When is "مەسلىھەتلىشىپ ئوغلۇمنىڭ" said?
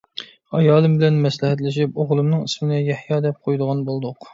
1.27-2.49